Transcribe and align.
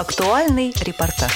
Актуальный 0.00 0.72
репортаж. 0.80 1.30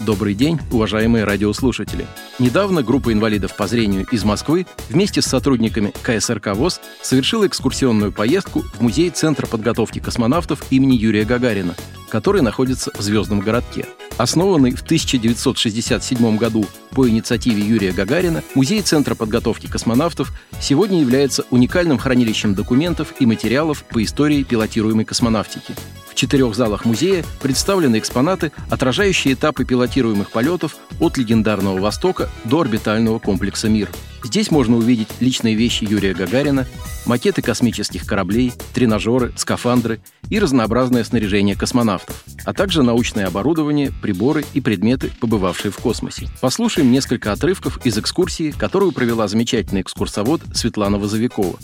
Добрый 0.00 0.34
день, 0.34 0.58
уважаемые 0.72 1.22
радиослушатели. 1.22 2.08
Недавно 2.40 2.82
группа 2.82 3.12
инвалидов 3.12 3.54
по 3.54 3.68
зрению 3.68 4.04
из 4.10 4.24
Москвы 4.24 4.66
вместе 4.88 5.22
с 5.22 5.26
сотрудниками 5.26 5.92
КСРК 6.02 6.56
ВОЗ 6.56 6.80
совершила 7.02 7.46
экскурсионную 7.46 8.10
поездку 8.10 8.62
в 8.62 8.80
музей 8.80 9.10
Центра 9.10 9.46
подготовки 9.46 10.00
космонавтов 10.00 10.60
имени 10.72 10.96
Юрия 10.96 11.24
Гагарина, 11.24 11.76
который 12.14 12.42
находится 12.42 12.92
в 12.94 13.00
Звездном 13.00 13.40
городке. 13.40 13.86
Основанный 14.18 14.70
в 14.70 14.82
1967 14.82 16.36
году 16.36 16.64
по 16.92 17.08
инициативе 17.08 17.60
Юрия 17.60 17.90
Гагарина, 17.90 18.44
Музей 18.54 18.82
Центра 18.82 19.16
подготовки 19.16 19.66
космонавтов 19.66 20.32
сегодня 20.60 21.00
является 21.00 21.44
уникальным 21.50 21.98
хранилищем 21.98 22.54
документов 22.54 23.14
и 23.18 23.26
материалов 23.26 23.82
по 23.82 24.00
истории 24.00 24.44
пилотируемой 24.44 25.04
космонавтики. 25.04 25.74
В 26.08 26.14
четырех 26.14 26.54
залах 26.54 26.84
музея 26.84 27.24
представлены 27.42 27.98
экспонаты, 27.98 28.52
отражающие 28.70 29.34
этапы 29.34 29.64
пилотируемых 29.64 30.30
полетов 30.30 30.76
от 31.00 31.16
легендарного 31.18 31.80
Востока 31.80 32.30
до 32.44 32.60
орбитального 32.60 33.18
комплекса 33.18 33.68
«Мир». 33.68 33.90
Здесь 34.24 34.50
можно 34.50 34.78
увидеть 34.78 35.08
личные 35.20 35.54
вещи 35.54 35.84
Юрия 35.84 36.14
Гагарина, 36.14 36.66
макеты 37.04 37.42
космических 37.42 38.06
кораблей, 38.06 38.52
тренажеры, 38.72 39.34
скафандры 39.36 40.00
и 40.30 40.38
разнообразное 40.38 41.04
снаряжение 41.04 41.54
космонавтов, 41.54 42.24
а 42.46 42.54
также 42.54 42.82
научное 42.82 43.26
оборудование, 43.26 43.92
приборы 44.02 44.44
и 44.54 44.62
предметы, 44.62 45.12
побывавшие 45.20 45.70
в 45.70 45.76
космосе. 45.76 46.28
Послушаем 46.40 46.90
несколько 46.90 47.32
отрывков 47.32 47.84
из 47.84 47.98
экскурсии, 47.98 48.50
которую 48.50 48.92
провела 48.92 49.28
замечательный 49.28 49.82
экскурсовод 49.82 50.40
Светлана 50.54 50.98
Возовикова. 50.98 51.58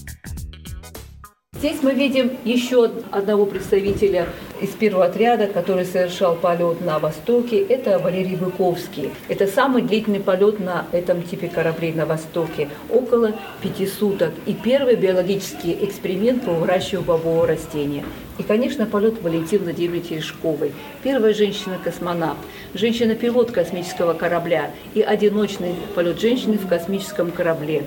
Здесь 1.56 1.82
мы 1.82 1.94
видим 1.94 2.30
еще 2.44 2.90
одного 3.10 3.46
представителя 3.46 4.28
из 4.60 4.70
первого 4.70 5.06
отряда, 5.06 5.46
который 5.46 5.84
совершал 5.84 6.36
полет 6.36 6.80
на 6.80 6.98
Востоке. 6.98 7.60
Это 7.60 7.98
Валерий 7.98 8.36
Быковский. 8.36 9.10
Это 9.28 9.46
самый 9.46 9.82
длительный 9.82 10.20
полет 10.20 10.60
на 10.60 10.86
этом 10.92 11.22
типе 11.22 11.48
кораблей 11.48 11.92
на 11.92 12.06
Востоке. 12.06 12.68
Около 12.90 13.32
пяти 13.62 13.86
суток. 13.86 14.32
И 14.46 14.54
первый 14.54 14.96
биологический 14.96 15.76
эксперимент 15.82 16.44
по 16.44 16.52
выращиванию 16.52 17.06
бобового 17.06 17.46
растения. 17.46 18.04
И, 18.38 18.42
конечно, 18.42 18.86
полет 18.86 19.20
Валентины 19.22 19.64
Владимировны 19.64 20.00
Терешковой. 20.00 20.72
Первая 21.02 21.34
женщина-космонавт, 21.34 22.38
женщина-пилот 22.74 23.50
космического 23.50 24.14
корабля 24.14 24.70
и 24.94 25.02
одиночный 25.02 25.74
полет 25.94 26.20
женщины 26.20 26.56
в 26.56 26.66
космическом 26.66 27.32
корабле. 27.32 27.84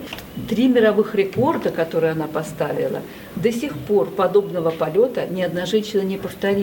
Три 0.48 0.68
мировых 0.68 1.16
рекорда, 1.16 1.70
которые 1.70 2.12
она 2.12 2.28
поставила, 2.28 3.02
до 3.36 3.52
сих 3.52 3.76
пор 3.76 4.12
подобного 4.12 4.70
полета 4.70 5.26
ни 5.28 5.42
одна 5.42 5.66
женщина 5.66 6.02
не 6.02 6.18
повторила. 6.18 6.63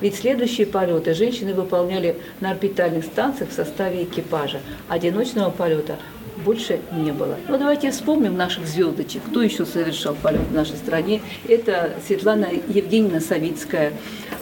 Ведь 0.00 0.16
следующие 0.16 0.66
полеты 0.66 1.14
женщины 1.14 1.54
выполняли 1.54 2.16
на 2.40 2.50
орбитальных 2.50 3.04
станциях 3.04 3.50
в 3.50 3.52
составе 3.52 4.04
экипажа. 4.04 4.60
Одиночного 4.88 5.50
полета 5.50 5.96
больше 6.44 6.80
не 6.92 7.12
было. 7.12 7.36
Ну, 7.48 7.58
давайте 7.58 7.90
вспомним 7.90 8.36
наших 8.36 8.66
звездочек. 8.66 9.22
Кто 9.28 9.42
еще 9.42 9.64
совершал 9.64 10.14
полет 10.14 10.40
в 10.50 10.54
нашей 10.54 10.76
стране? 10.76 11.20
Это 11.48 11.92
Светлана 12.06 12.48
Евгеньевна 12.68 13.20
Савицкая. 13.20 13.92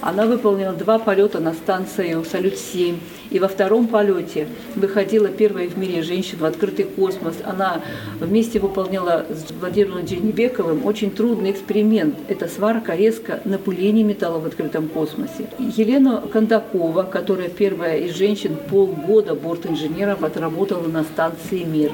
Она 0.00 0.24
выполнила 0.26 0.72
два 0.72 0.98
полета 0.98 1.40
на 1.40 1.52
станцию 1.52 2.24
«Салют-7». 2.24 2.96
И 3.30 3.38
во 3.38 3.46
втором 3.46 3.86
полете 3.86 4.48
выходила 4.74 5.28
первая 5.28 5.68
в 5.68 5.78
мире 5.78 6.02
женщина 6.02 6.40
в 6.40 6.44
открытый 6.46 6.84
космос. 6.84 7.36
Она 7.44 7.80
вместе 8.18 8.58
выполняла 8.58 9.24
с 9.28 9.52
Владимиром 9.52 10.04
Дженебековым 10.04 10.84
очень 10.84 11.12
трудный 11.12 11.52
эксперимент. 11.52 12.16
Это 12.28 12.48
сварка, 12.48 12.96
резка 12.96 13.40
на 13.44 13.58
пылении 13.58 14.02
металла 14.02 14.40
в 14.40 14.46
открытом 14.46 14.88
космосе. 14.88 15.48
Елена 15.58 16.22
Кондакова, 16.32 17.04
которая 17.04 17.50
первая 17.50 17.98
из 17.98 18.16
женщин 18.16 18.56
полгода 18.68 19.36
борт-инженеров 19.36 20.24
отработала 20.24 20.88
на 20.88 21.04
станции 21.04 21.62
«Мир». 21.62 21.92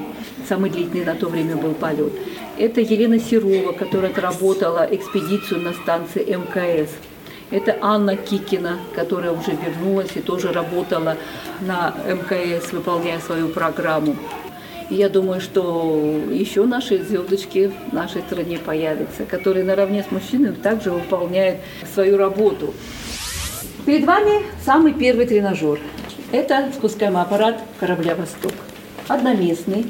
Самый 0.49 0.71
длительный 0.71 1.05
на 1.05 1.13
то 1.13 1.27
время 1.27 1.55
был 1.55 1.73
полет. 1.73 2.13
Это 2.57 2.81
Елена 2.81 3.19
Серова, 3.19 3.73
которая 3.73 4.09
отработала 4.09 4.87
экспедицию 4.89 5.61
на 5.61 5.73
станции 5.73 6.23
МКС. 6.23 6.89
Это 7.49 7.77
Анна 7.81 8.17
Кикина, 8.17 8.77
которая 8.93 9.31
уже 9.31 9.51
вернулась 9.51 10.11
и 10.15 10.19
тоже 10.19 10.51
работала 10.51 11.17
на 11.61 11.93
МКС, 12.05 12.73
выполняя 12.73 13.19
свою 13.19 13.47
программу. 13.47 14.17
И 14.89 14.95
я 14.95 15.09
думаю, 15.09 15.39
что 15.39 16.21
еще 16.31 16.65
наши 16.65 17.01
звездочки 17.01 17.71
в 17.89 17.93
нашей 17.93 18.21
стране 18.21 18.57
появятся, 18.57 19.25
которые 19.25 19.63
наравне 19.63 20.03
с 20.03 20.11
мужчинами 20.11 20.55
также 20.55 20.91
выполняют 20.91 21.59
свою 21.93 22.17
работу. 22.17 22.73
Перед 23.85 24.05
вами 24.05 24.43
самый 24.65 24.93
первый 24.93 25.25
тренажер. 25.25 25.79
Это 26.33 26.69
спускаемый 26.75 27.21
аппарат 27.21 27.61
корабля 27.79 28.15
«Восток». 28.15 28.51
Одноместный. 29.07 29.89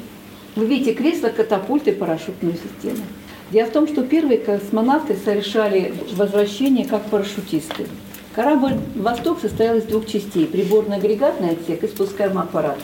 Вы 0.55 0.67
видите 0.67 0.93
кресло, 0.93 1.29
катапульты, 1.29 1.93
парашютную 1.93 2.53
систему. 2.53 3.03
Дело 3.49 3.67
в 3.67 3.71
том, 3.71 3.87
что 3.87 4.03
первые 4.03 4.39
космонавты 4.39 5.15
совершали 5.23 5.93
возвращение 6.15 6.85
как 6.85 7.03
парашютисты. 7.05 7.87
Корабль 8.35 8.73
«Восток» 8.95 9.39
состоял 9.39 9.77
из 9.77 9.83
двух 9.83 10.05
частей– 10.05 10.45
приборно-агрегатный 10.51 11.51
отсек 11.51 11.83
и 11.83 11.87
спускаемый 11.87 12.43
аппарат. 12.43 12.77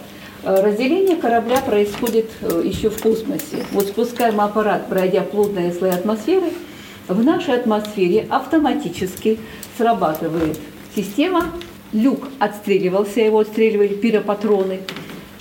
Э, 0.43 0.63
разделение 0.63 1.17
корабля 1.17 1.59
происходит 1.59 2.29
э, 2.41 2.63
еще 2.65 2.89
в 2.89 3.01
космосе. 3.01 3.65
Вот 3.71 3.87
спускаемый 3.87 4.45
аппарат, 4.45 4.87
пройдя 4.87 5.21
плотные 5.21 5.73
слои 5.73 5.91
атмосферы, 5.91 6.53
в 7.09 7.21
нашей 7.23 7.55
атмосфере 7.55 8.25
автоматически 8.29 9.37
срабатывает 9.77 10.57
система, 10.95 11.51
люк 11.91 12.29
отстреливался, 12.39 13.19
его 13.19 13.39
отстреливали 13.39 13.89
пиропатроны. 13.89 14.79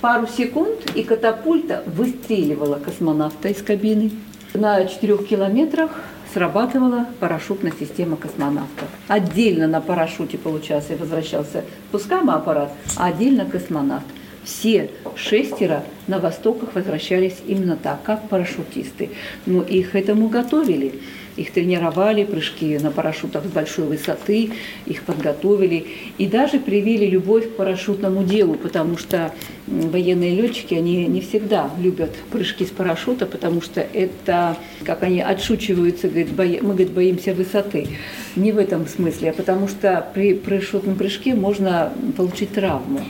Пару 0.01 0.27
секунд, 0.27 0.91
и 0.95 1.03
катапульта 1.03 1.81
выстреливала 1.85 2.75
космонавта 2.75 3.47
из 3.47 3.61
кабины. 3.61 4.11
На 4.53 4.85
четырех 4.85 5.27
километрах 5.27 5.89
срабатывала 6.31 7.07
парашютная 7.19 7.73
система 7.79 8.17
космонавтов. 8.17 8.87
Отдельно 9.07 9.65
на 9.65 9.81
парашюте 9.81 10.37
получался 10.37 10.93
и 10.93 10.95
возвращался 10.95 11.63
пускаемый 11.91 12.35
аппарат, 12.35 12.71
а 12.95 13.07
отдельно 13.07 13.45
космонавт. 13.45 14.05
Все 14.43 14.91
шестеро 15.15 15.83
на 16.05 16.19
Востоках 16.19 16.75
возвращались 16.75 17.37
именно 17.47 17.77
так, 17.77 18.03
как 18.03 18.29
парашютисты. 18.29 19.09
Но 19.47 19.63
их 19.63 19.95
этому 19.95 20.27
готовили. 20.27 21.01
Их 21.35 21.51
тренировали, 21.51 22.23
прыжки 22.23 22.77
на 22.77 22.91
парашютах 22.91 23.45
с 23.45 23.47
большой 23.47 23.85
высоты, 23.85 24.51
их 24.85 25.01
подготовили 25.03 25.87
и 26.17 26.27
даже 26.27 26.59
привили 26.59 27.05
любовь 27.05 27.49
к 27.49 27.55
парашютному 27.55 28.23
делу, 28.23 28.53
потому 28.53 28.97
что 28.97 29.33
военные 29.67 30.35
летчики, 30.35 30.75
они 30.75 31.07
не 31.07 31.21
всегда 31.21 31.71
любят 31.79 32.11
прыжки 32.31 32.65
с 32.65 32.69
парашюта, 32.69 33.25
потому 33.25 33.61
что 33.61 33.81
это, 33.81 34.57
как 34.83 35.01
они 35.03 35.21
отшучиваются, 35.21 36.07
говорит, 36.07 36.31
бои, 36.33 36.59
мы 36.61 36.69
говорит, 36.69 36.91
боимся 36.91 37.33
высоты. 37.33 37.87
Не 38.35 38.51
в 38.51 38.57
этом 38.57 38.87
смысле, 38.87 39.31
а 39.31 39.33
потому 39.33 39.67
что 39.67 40.05
при 40.13 40.35
парашютном 40.35 40.95
прыжке 40.95 41.33
можно 41.33 41.93
получить 42.15 42.53
травму 42.53 43.01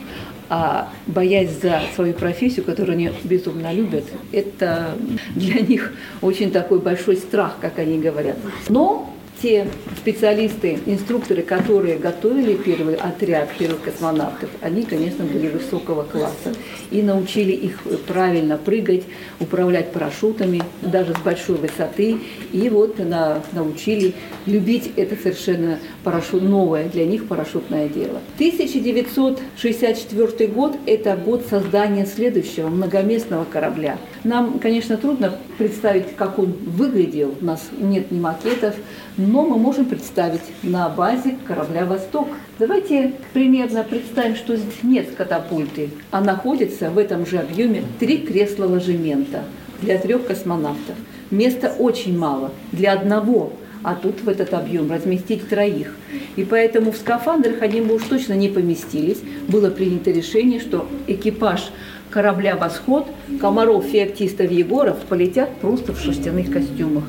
а 0.48 0.90
боясь 1.06 1.50
за 1.62 1.82
свою 1.94 2.14
профессию, 2.14 2.64
которую 2.64 2.94
они 2.94 3.10
безумно 3.24 3.72
любят, 3.72 4.04
это 4.32 4.92
для 5.34 5.60
них 5.60 5.92
очень 6.20 6.50
такой 6.50 6.80
большой 6.80 7.16
страх, 7.16 7.56
как 7.60 7.78
они 7.78 7.98
говорят. 7.98 8.36
Но 8.68 9.13
те 9.44 9.68
специалисты, 9.98 10.78
инструкторы, 10.86 11.42
которые 11.42 11.98
готовили 11.98 12.54
первый 12.54 12.94
отряд 12.94 13.50
первых 13.58 13.82
космонавтов, 13.82 14.48
они, 14.62 14.84
конечно, 14.84 15.26
были 15.26 15.48
высокого 15.48 16.02
класса 16.02 16.54
и 16.90 17.02
научили 17.02 17.52
их 17.52 17.82
правильно 18.06 18.56
прыгать, 18.56 19.02
управлять 19.40 19.92
парашютами, 19.92 20.62
даже 20.80 21.12
с 21.12 21.18
большой 21.18 21.56
высоты. 21.56 22.16
И 22.52 22.70
вот 22.70 22.98
на, 22.98 23.42
научили 23.52 24.14
любить 24.46 24.92
это 24.96 25.14
совершенно 25.14 25.78
парашют, 26.04 26.42
новое 26.42 26.88
для 26.88 27.04
них 27.04 27.28
парашютное 27.28 27.88
дело. 27.88 28.22
1964 28.36 30.48
год– 30.48 30.74
это 30.86 31.16
год 31.16 31.44
создания 31.50 32.06
следующего 32.06 32.70
многоместного 32.70 33.44
корабля. 33.44 33.98
Нам, 34.24 34.58
конечно, 34.58 34.96
трудно 34.96 35.34
представить, 35.58 36.16
как 36.16 36.38
он 36.38 36.54
выглядел. 36.64 37.34
У 37.40 37.44
нас 37.44 37.68
нет 37.78 38.10
ни 38.10 38.18
макетов, 38.18 38.74
но 39.18 39.44
мы 39.44 39.58
можем 39.58 39.84
представить 39.84 40.40
на 40.62 40.88
базе 40.88 41.36
корабля 41.46 41.84
«Восток». 41.84 42.28
Давайте 42.58 43.12
примерно 43.34 43.84
представим, 43.84 44.34
что 44.34 44.56
здесь 44.56 44.82
нет 44.82 45.14
катапульты, 45.14 45.90
а 46.10 46.22
находится 46.22 46.88
в 46.88 46.96
этом 46.96 47.26
же 47.26 47.36
объеме 47.38 47.82
три 48.00 48.18
кресла 48.18 48.64
ложемента 48.64 49.42
для 49.82 49.98
трех 49.98 50.26
космонавтов. 50.26 50.96
Места 51.30 51.74
очень 51.78 52.16
мало 52.16 52.50
для 52.72 52.94
одного, 52.94 53.52
а 53.82 53.94
тут 53.94 54.22
в 54.22 54.28
этот 54.30 54.54
объем 54.54 54.90
разместить 54.90 55.46
троих. 55.50 55.94
И 56.36 56.44
поэтому 56.44 56.92
в 56.92 56.96
скафандрах 56.96 57.60
они 57.60 57.82
бы 57.82 57.96
уж 57.96 58.04
точно 58.04 58.32
не 58.32 58.48
поместились. 58.48 59.20
Было 59.48 59.68
принято 59.68 60.10
решение, 60.10 60.58
что 60.58 60.88
экипаж 61.06 61.70
корабля 62.14 62.54
«Восход» 62.54 63.08
Комаров, 63.40 63.86
Феоктистов, 63.86 64.48
Егоров 64.48 64.98
полетят 65.08 65.50
просто 65.56 65.92
в 65.92 66.00
шерстяных 66.00 66.48
костюмах. 66.52 67.02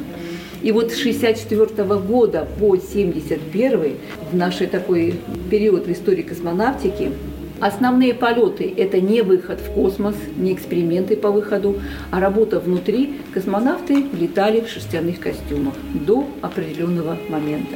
И 0.63 0.71
вот 0.71 0.91
с 0.91 0.97
64 0.97 1.85
года 1.99 2.47
по 2.59 2.75
71 2.75 3.97
в 4.31 4.35
наш 4.35 4.55
такой 4.55 5.19
период 5.51 5.85
в 5.85 5.91
истории 5.91 6.23
космонавтики 6.23 7.11
Основные 7.61 8.13
полеты– 8.13 8.73
это 8.77 8.99
не 8.99 9.21
выход 9.21 9.61
в 9.61 9.71
космос, 9.71 10.15
не 10.35 10.53
эксперименты 10.53 11.15
по 11.15 11.31
выходу, 11.31 11.79
а 12.11 12.19
работа 12.19 12.59
внутри. 12.59 13.21
Космонавты 13.33 14.07
летали 14.19 14.59
в 14.59 14.67
шерстяных 14.67 15.21
костюмах 15.21 15.73
до 15.93 16.27
определенного 16.41 17.17
момента. 17.29 17.75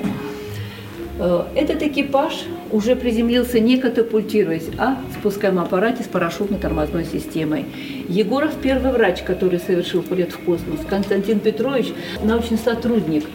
Э, 1.19 1.43
этот 1.53 1.83
экипаж 1.83 2.45
уже 2.71 2.95
приземлился 2.95 3.59
не 3.59 3.77
катапультируясь, 3.77 4.67
а 4.77 4.97
в 5.09 5.19
спускаемом 5.19 5.65
аппарате 5.65 6.03
с 6.03 6.07
парашютно-тормозной 6.07 7.05
системой. 7.05 7.65
Егоров– 8.07 8.53
первый 8.61 8.93
врач, 8.93 9.21
который 9.23 9.59
совершил 9.59 10.01
полет 10.01 10.31
в 10.31 10.39
космос. 10.39 10.79
Константин 10.89 11.41
Петрович– 11.41 11.87
научный 12.23 12.57
сотрудник. 12.57 13.25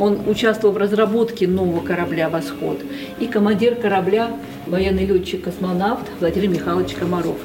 Он 0.00 0.18
участвовал 0.26 0.74
в 0.74 0.78
разработке 0.78 1.46
нового 1.46 1.80
корабля 1.80 2.28
«Восход». 2.28 2.80
И 3.20 3.26
командир 3.26 3.76
корабля– 3.76 4.30
военный 4.66 5.06
летчик-космонавт 5.06 6.06
Владимир 6.18 6.48
Михайлович 6.48 6.94
Комаров. 6.94 7.36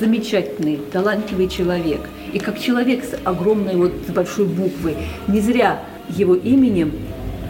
Замечательный, 0.00 0.80
талантливый 0.92 1.48
человек. 1.48 2.00
И 2.32 2.40
как 2.40 2.58
человек 2.58 3.04
с 3.04 3.16
огромной, 3.24 3.76
вот, 3.76 3.92
с 4.08 4.10
большой 4.10 4.46
буквы. 4.46 4.96
Не 5.28 5.40
зря 5.40 5.80
его 6.08 6.34
именем 6.34 6.92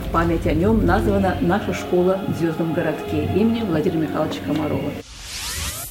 в 0.06 0.12
память 0.12 0.46
о 0.46 0.52
нем 0.52 0.84
названа 0.86 1.36
наша 1.40 1.74
школа 1.74 2.20
в 2.28 2.38
Звездном 2.38 2.72
городке 2.72 3.28
имени 3.34 3.62
Владимира 3.62 4.00
Михайловича 4.00 4.40
Комарова. 4.46 4.90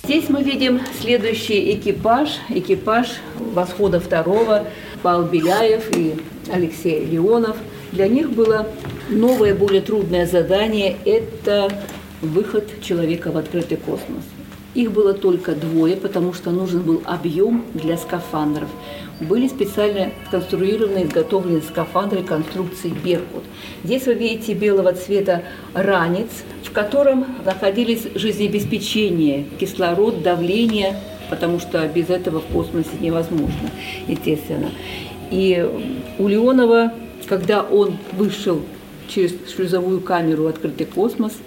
Здесь 0.04 0.30
мы 0.30 0.44
видим 0.44 0.82
следующий 1.02 1.74
экипаж, 1.74 2.30
экипаж 2.50 3.08
восхода 3.40 4.00
второго, 4.00 4.66
Павел 5.02 5.24
Беляев 5.24 5.96
и 5.96 6.16
Алексей 6.52 7.06
Леонов. 7.06 7.58
Для 7.92 8.08
них 8.08 8.32
было 8.32 8.68
новое, 9.10 9.56
более 9.56 9.82
трудное 9.82 10.26
задание– 10.26 10.96
это 11.06 11.72
выход 12.22 12.82
человека 12.82 13.32
в 13.32 13.38
открытый 13.38 13.78
космос. 13.78 14.24
Их 14.75 14.92
было 14.92 15.13
только 15.13 15.54
двое, 15.54 15.95
потому 15.95 16.33
что 16.33 16.51
нужен 16.51 16.81
был 16.81 17.01
объем 17.06 17.63
для 17.74 17.98
скафандров. 17.98 18.68
Были 19.22 19.48
специально 19.48 20.12
сконструированы, 20.27 21.06
изготовлены 21.06 21.62
скафандры 21.62 22.24
конструкции 22.24 22.94
«Беркут». 23.04 23.44
Здесь 23.86 24.06
вы 24.06 24.16
видите 24.16 24.54
белого 24.54 24.92
цвета 24.92 25.44
ранец, 25.74 26.27
в 26.62 26.74
котором 26.74 27.25
находились 27.45 28.06
жизнеобеспечение, 28.16 29.45
кислород, 29.57 30.22
давление, 30.22 31.00
потому 31.30 31.62
что 31.62 31.88
без 31.88 32.10
этого 32.10 32.42
в 32.42 32.45
космосе 32.48 32.89
невозможно, 33.00 33.71
естественно. 34.10 34.71
И 35.31 35.66
у 36.19 36.28
Леонова, 36.28 36.92
когда 37.28 37.63
он 37.63 37.98
вышел 38.12 38.62
через 39.07 39.33
шлюзовую 39.56 40.01
камеру 40.01 40.44
в 40.44 40.48
открытый 40.48 40.86
космос– 40.86 41.31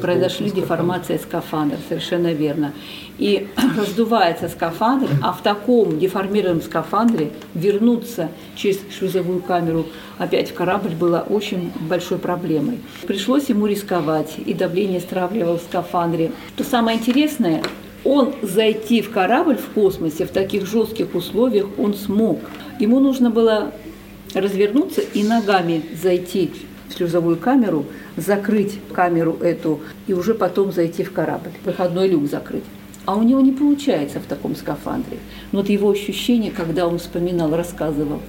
произошли 0.00 0.50
деформация 0.50 1.18
скафандра, 1.18 1.78
совершенно 1.88 2.32
верно. 2.32 2.72
И 3.18 3.48
раздувается 3.76 4.48
скафандр, 4.48 5.08
а 5.22 5.32
в 5.32 5.42
таком 5.42 5.98
деформированном 5.98 6.62
скафандре 6.62 7.30
вернуться 7.54 8.28
через 8.56 8.78
шлюзовую 8.96 9.40
камеру 9.40 9.86
опять 10.18 10.50
в 10.50 10.54
корабль 10.54 10.94
было 10.94 11.24
очень 11.28 11.72
большой 11.80 12.18
проблемой. 12.18 12.78
Пришлось 13.06 13.48
ему 13.48 13.66
рисковать, 13.66 14.34
и 14.44 14.54
давление 14.54 15.00
стравливал 15.00 15.58
в 15.58 15.62
скафандре. 15.62 16.32
То 16.56 16.64
самое 16.64 16.98
интересное, 16.98 17.62
он 18.04 18.34
зайти 18.42 19.02
в 19.02 19.10
корабль 19.10 19.56
в 19.56 19.70
космосе 19.74 20.24
в 20.24 20.30
таких 20.30 20.66
жестких 20.66 21.14
условиях 21.14 21.66
он 21.78 21.94
смог. 21.94 22.40
Ему 22.78 23.00
нужно 23.00 23.30
было 23.30 23.72
развернуться 24.34 25.00
и 25.00 25.22
ногами 25.22 25.82
зайти 26.00 26.50
шлюзовую 26.94 27.36
камеру, 27.36 27.86
закрыть 28.16 28.78
камеру 28.92 29.38
эту 29.40 29.80
и 30.06 30.12
уже 30.12 30.34
потом 30.34 30.72
зайти 30.72 31.04
в 31.04 31.12
корабль, 31.12 31.50
выходной 31.64 32.08
люк 32.08 32.28
закрыть. 32.28 32.64
А 33.04 33.16
у 33.16 33.22
него 33.22 33.40
не 33.40 33.52
получается 33.52 34.20
в 34.20 34.26
таком 34.26 34.54
скафандре. 34.54 35.18
Но 35.52 35.60
вот 35.60 35.70
его 35.70 35.90
ощущение, 35.90 36.50
когда 36.50 36.86
он 36.86 36.98
вспоминал, 36.98 37.56
рассказывал, 37.56 38.20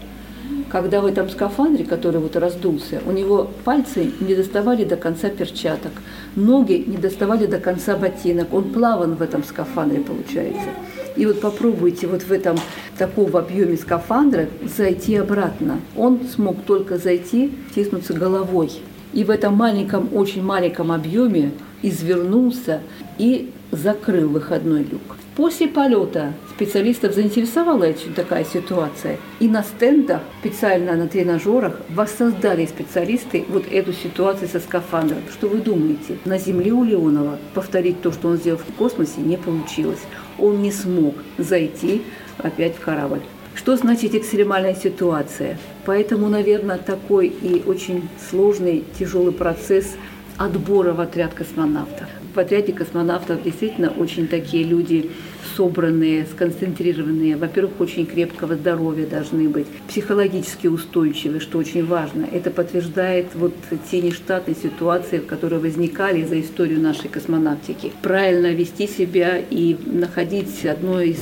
когда 0.70 1.02
в 1.02 1.06
этом 1.06 1.30
скафандре, 1.30 1.86
который 1.86 2.22
вот 2.22 2.36
раздулся, 2.36 3.02
у 3.06 3.12
него 3.12 3.50
пальцы 3.64 4.12
не 4.20 4.36
доставали 4.36 4.84
до 4.84 4.96
конца 4.96 5.30
перчаток, 5.30 5.92
ноги 6.36 6.84
не 6.86 6.98
доставали 6.98 7.46
до 7.46 7.60
конца 7.60 7.96
ботинок, 7.96 8.54
он 8.54 8.72
плаван 8.72 9.16
в 9.16 9.22
этом 9.22 9.44
скафандре 9.44 10.02
получается. 10.02 10.70
И 11.16 11.26
вот 11.26 11.42
попробуйте 11.42 12.08
вот 12.08 12.22
в 12.22 12.32
этом 12.32 12.58
таком 12.98 13.36
объеме 13.36 13.78
скафандра 13.78 14.48
зайти 14.64 15.16
обратно. 15.16 15.80
Он 15.98 16.22
смог 16.34 16.64
только 16.64 16.98
зайти, 16.98 17.52
втиснуться 17.72 18.14
головой. 18.14 18.72
И 19.12 19.24
в 19.24 19.32
этом 19.32 19.56
маленьком, 19.56 20.10
очень 20.14 20.44
маленьком 20.44 20.92
объеме 20.92 21.52
извернулся 21.82 22.82
и 23.18 23.52
закрыл 23.72 24.30
выходной 24.30 24.84
люк. 24.84 25.19
После 25.40 25.70
полета 25.70 26.34
специалистов 26.50 27.16
заинтересовала 27.16 27.94
такая 28.14 28.44
ситуация. 28.44 29.16
И 29.40 29.48
на 29.48 29.64
стендах, 29.64 30.20
специально 30.42 30.98
на 30.98 31.08
тренажерах, 31.08 31.80
воссоздали 31.88 32.66
специалисты 32.66 33.46
вот 33.48 33.64
эту 33.72 33.94
ситуацию 33.94 34.50
со 34.50 34.60
скафандром. 34.60 35.22
Что 35.32 35.48
вы 35.48 35.60
думаете? 35.60 36.18
На 36.26 36.38
Земле 36.38 36.74
у 36.74 36.84
Леонова 36.84 37.38
повторить 37.54 38.02
то, 38.02 38.12
что 38.12 38.28
он 38.28 38.36
сделал 38.36 38.60
в 38.60 38.74
космосе, 38.74 39.22
не 39.22 39.38
получилось. 39.38 40.02
Он 40.38 40.62
не 40.62 40.74
смог 40.74 41.16
зайти 41.38 42.02
опять 42.38 42.76
в 42.76 42.82
корабль. 42.82 43.22
Что 43.56 43.78
значит 43.78 44.16
экстремальная 44.16 44.76
ситуация? 44.76 45.58
Поэтому, 45.86 46.28
наверное, 46.28 46.78
такой 46.78 47.28
и 47.28 47.64
очень 47.66 48.10
сложный, 48.30 48.84
тяжелый 49.00 49.32
процесс 49.32 49.96
отбора 50.38 50.92
в 50.92 51.00
отряд 51.00 51.34
космонавтов. 51.34 52.08
В 52.34 52.40
отряде 52.40 52.72
космонавтов 52.74 53.44
действительно 53.44 53.90
очень 53.90 54.28
такие 54.28 54.64
люди 54.64 55.12
собранные, 55.56 56.26
сконцентрированные. 56.26 57.38
Во-первых, 57.38 57.80
очень 57.80 58.06
крепкого 58.06 58.56
здоровья 58.56 59.06
должны 59.06 59.50
быть, 59.50 59.68
психологически 59.88 60.68
устойчивые, 60.68 61.40
что 61.40 61.58
очень 61.58 61.86
важно. 61.86 62.28
Это 62.32 62.52
подтверждает 62.52 63.28
вот 63.36 63.54
те 63.90 64.02
нештатные 64.02 64.56
ситуации, 64.56 65.20
которые 65.20 65.60
возникали 65.60 66.24
за 66.24 66.40
историю 66.40 66.80
нашей 66.80 67.10
космонавтики. 67.10 67.92
Правильно 68.02 68.54
вести 68.54 68.88
себя 68.88 69.38
и 69.38 69.78
находить 69.86 70.66
одно 70.66 71.02
из 71.02 71.20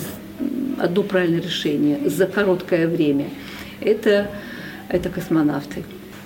одно 0.80 1.04
правильное 1.04 1.42
решение 1.42 2.10
за 2.10 2.28
короткое 2.28 2.88
время. 2.88 3.30
Это, 3.82 4.30
это 4.90 5.10
космонавты. 5.10 5.84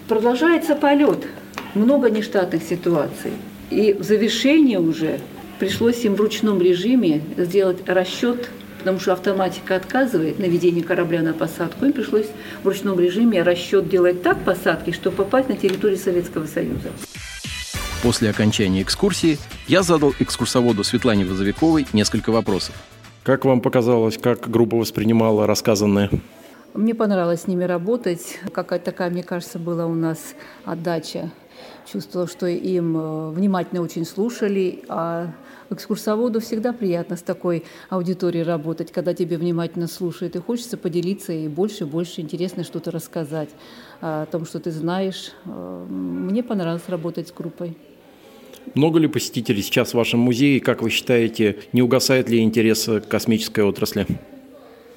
Продолжается 0.07 0.75
полет 0.75 1.27
много 1.73 2.09
нештатных 2.09 2.63
ситуаций. 2.63 3.31
И 3.69 3.93
в 3.93 4.03
завершение 4.03 4.79
уже 4.79 5.19
пришлось 5.61 6.03
им 6.05 6.15
в 6.15 6.19
ручном 6.19 6.59
режиме 6.59 7.21
сделать 7.37 7.87
расчет, 7.87 8.49
потому 8.79 8.99
что 8.99 9.13
автоматика 9.13 9.75
отказывает 9.75 10.39
на 10.39 10.45
ведение 10.45 10.83
корабля 10.83 11.21
на 11.21 11.33
посадку. 11.33 11.85
Им 11.85 11.93
пришлось 11.93 12.25
в 12.63 12.67
ручном 12.67 12.99
режиме 12.99 13.43
расчет 13.43 13.87
делать 13.87 14.23
так 14.23 14.43
посадки, 14.43 14.89
чтобы 14.89 15.17
попасть 15.17 15.49
на 15.49 15.55
территорию 15.55 15.99
Советского 15.99 16.47
Союза. 16.47 16.89
После 18.01 18.31
окончания 18.31 18.81
экскурсии 18.81 19.37
я 19.67 19.83
задал 19.83 20.15
экскурсоводу 20.17 20.83
Светлане 20.83 21.25
Возовиковой 21.25 21.85
несколько 21.93 22.31
вопросов. 22.31 22.73
Как 23.21 23.45
вам 23.45 23.61
показалось, 23.61 24.17
как 24.17 24.49
группа 24.49 24.77
воспринимала 24.77 25.45
рассказанное? 25.45 26.09
Мне 26.73 26.95
понравилось 26.95 27.41
с 27.41 27.47
ними 27.47 27.65
работать. 27.65 28.39
Какая-то 28.51 28.85
такая, 28.85 29.11
мне 29.11 29.21
кажется, 29.21 29.59
была 29.59 29.85
у 29.85 29.93
нас 29.93 30.33
отдача 30.65 31.29
чувствовала, 31.85 32.27
что 32.27 32.47
им 32.47 32.97
э, 32.97 33.31
внимательно 33.31 33.81
очень 33.81 34.05
слушали, 34.05 34.83
а 34.87 35.33
экскурсоводу 35.69 36.39
всегда 36.39 36.73
приятно 36.73 37.15
с 37.15 37.21
такой 37.21 37.63
аудиторией 37.89 38.43
работать, 38.43 38.91
когда 38.91 39.13
тебе 39.13 39.37
внимательно 39.37 39.87
слушают, 39.87 40.35
и 40.35 40.39
хочется 40.39 40.77
поделиться 40.77 41.33
и 41.33 41.47
больше 41.47 41.85
больше 41.85 42.21
интересно 42.21 42.63
что-то 42.63 42.91
рассказать 42.91 43.49
о 44.01 44.25
том, 44.25 44.45
что 44.45 44.59
ты 44.59 44.71
знаешь. 44.71 45.31
Э, 45.45 45.85
мне 45.89 46.43
понравилось 46.43 46.87
работать 46.87 47.27
с 47.27 47.31
группой. 47.31 47.77
Много 48.75 48.99
ли 48.99 49.07
посетителей 49.07 49.61
сейчас 49.61 49.91
в 49.91 49.93
вашем 49.95 50.19
музее? 50.19 50.59
Как 50.59 50.81
вы 50.81 50.89
считаете, 50.89 51.57
не 51.73 51.81
угасает 51.81 52.29
ли 52.29 52.41
интерес 52.41 52.85
к 52.85 53.01
космической 53.07 53.63
отрасли? 53.63 54.05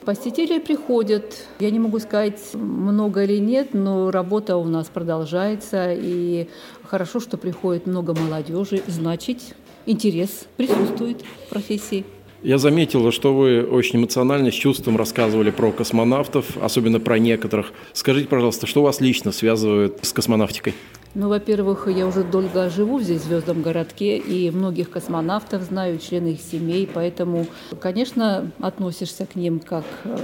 Посетители 0.04 0.58
приходят. 0.58 1.46
Я 1.60 1.70
не 1.70 1.78
могу 1.78 1.98
сказать, 1.98 2.38
много 2.52 3.24
или 3.24 3.38
нет, 3.38 3.72
но 3.72 4.10
работа 4.10 4.58
у 4.58 4.64
нас 4.64 4.88
продолжается. 4.88 5.94
И 5.94 6.48
хорошо, 6.82 7.20
что 7.20 7.38
приходит 7.38 7.86
много 7.86 8.14
молодежи. 8.14 8.82
Значит, 8.86 9.38
интерес 9.86 10.46
присутствует 10.58 11.22
в 11.22 11.48
профессии. 11.48 12.04
Я 12.42 12.58
заметила, 12.58 13.10
что 13.10 13.34
вы 13.34 13.64
очень 13.64 13.98
эмоционально, 13.98 14.50
с 14.50 14.54
чувством 14.54 14.98
рассказывали 14.98 15.50
про 15.50 15.72
космонавтов, 15.72 16.58
особенно 16.62 17.00
про 17.00 17.18
некоторых. 17.18 17.72
Скажите, 17.94 18.28
пожалуйста, 18.28 18.66
что 18.66 18.82
вас 18.82 19.00
лично 19.00 19.32
связывает 19.32 20.00
с 20.02 20.12
космонавтикой? 20.12 20.74
Ну, 21.14 21.28
во-первых, 21.28 21.86
я 21.86 22.08
уже 22.08 22.24
долго 22.24 22.68
живу 22.68 23.00
здесь, 23.00 23.20
в 23.20 23.26
Звездном 23.26 23.62
городке, 23.62 24.18
и 24.18 24.50
многих 24.50 24.90
космонавтов 24.90 25.62
знаю, 25.62 25.98
члены 25.98 26.32
их 26.32 26.40
семей, 26.40 26.90
поэтому, 26.92 27.46
конечно, 27.80 28.50
относишься 28.58 29.24
к 29.24 29.36
ним 29.36 29.60
как 29.60 29.84
э, 30.02 30.18